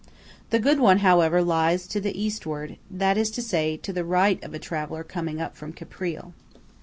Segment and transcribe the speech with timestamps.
[0.49, 4.43] The good one, however, lies to the Eastward; that is to say, to the right
[4.43, 6.33] of a traveller coming up from Caprile.